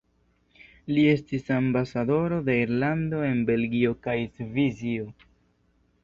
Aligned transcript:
Li 0.93 1.01
estis 1.09 1.51
ambasadoro 1.57 2.39
de 2.47 2.55
Irlando 2.61 3.19
en 3.27 3.43
Belgio 3.49 3.91
kaj 4.07 4.15
Svisio. 4.39 5.05